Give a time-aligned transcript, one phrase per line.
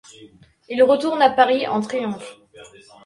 [0.67, 2.39] Il retourne à Paris en triomphe.